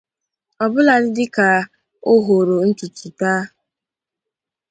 ọbụladị 0.63 1.09
dịka 1.15 1.47
o 2.11 2.13
hooro 2.25 2.57
ntùtù 2.69 3.07
taa 3.19 3.41